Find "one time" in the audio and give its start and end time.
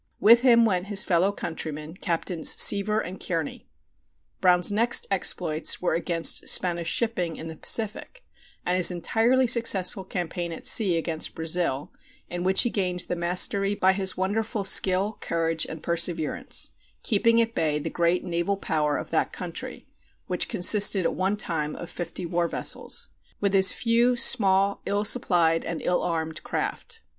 21.13-21.75